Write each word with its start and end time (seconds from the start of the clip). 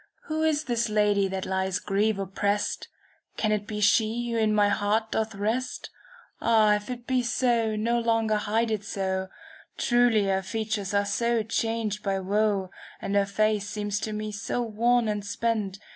Who 0.23 0.41
is 0.41 0.63
this 0.63 0.89
lady 0.89 1.27
that 1.27 1.45
lies 1.45 1.77
grief 1.77 2.17
opprest? 2.17 2.87
Can 3.37 3.51
it 3.51 3.67
be 3.67 3.79
she 3.81 4.31
who 4.31 4.37
in 4.39 4.51
my 4.51 4.67
heart 4.67 5.11
doth 5.11 5.35
rest? 5.35 5.91
Ah! 6.41 6.73
if 6.73 6.89
it 6.89 7.05
be, 7.05 7.23
no 7.77 7.99
longer 7.99 8.37
hide 8.37 8.71
it 8.71 8.83
so. 8.83 9.27
Truly 9.77 10.23
her 10.25 10.41
features 10.41 10.95
are 10.95 11.05
so 11.05 11.43
changed 11.43 12.01
by 12.01 12.17
woe, 12.19 12.71
■* 12.73 12.77
And 12.99 13.13
her 13.15 13.27
face 13.27 13.69
seems 13.69 13.99
to 13.99 14.11
me 14.11 14.31
so 14.31 14.63
worn 14.63 15.07
and 15.07 15.23
spent. 15.23 15.77